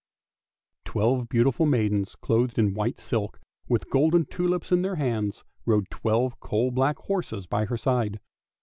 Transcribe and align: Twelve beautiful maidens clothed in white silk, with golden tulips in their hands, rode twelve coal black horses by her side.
Twelve 0.83 1.29
beautiful 1.29 1.67
maidens 1.67 2.15
clothed 2.15 2.57
in 2.57 2.73
white 2.73 2.97
silk, 2.97 3.39
with 3.69 3.91
golden 3.91 4.25
tulips 4.25 4.71
in 4.71 4.81
their 4.81 4.95
hands, 4.95 5.43
rode 5.63 5.91
twelve 5.91 6.39
coal 6.39 6.71
black 6.71 6.97
horses 6.97 7.45
by 7.45 7.65
her 7.65 7.77
side. 7.77 8.19